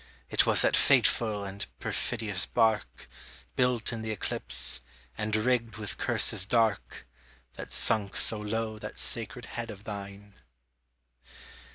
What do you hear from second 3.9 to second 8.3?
in th' eclipse, and rigged with curses dark, That sunk